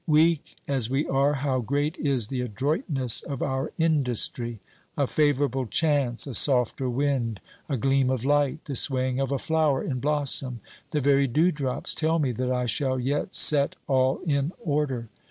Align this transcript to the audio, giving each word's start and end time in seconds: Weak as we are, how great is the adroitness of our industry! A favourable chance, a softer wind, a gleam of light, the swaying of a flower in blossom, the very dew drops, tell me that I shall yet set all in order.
Weak 0.07 0.55
as 0.67 0.89
we 0.89 1.07
are, 1.07 1.33
how 1.35 1.59
great 1.59 1.95
is 1.97 2.29
the 2.29 2.41
adroitness 2.41 3.21
of 3.21 3.43
our 3.43 3.71
industry! 3.77 4.59
A 4.97 5.05
favourable 5.05 5.67
chance, 5.67 6.25
a 6.25 6.33
softer 6.33 6.89
wind, 6.89 7.39
a 7.69 7.77
gleam 7.77 8.09
of 8.09 8.25
light, 8.25 8.65
the 8.65 8.73
swaying 8.73 9.19
of 9.19 9.31
a 9.31 9.37
flower 9.37 9.83
in 9.83 9.99
blossom, 9.99 10.59
the 10.89 11.01
very 11.01 11.27
dew 11.27 11.51
drops, 11.51 11.93
tell 11.93 12.17
me 12.17 12.31
that 12.31 12.51
I 12.51 12.65
shall 12.65 12.99
yet 12.99 13.35
set 13.35 13.75
all 13.85 14.21
in 14.25 14.53
order. 14.59 15.07